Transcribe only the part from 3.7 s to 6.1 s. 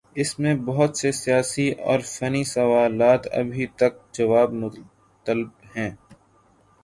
تک جواب طلب ہیں۔